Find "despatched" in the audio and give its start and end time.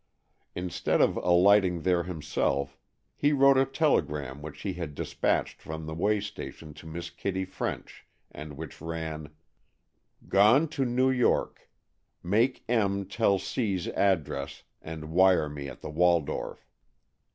4.95-5.61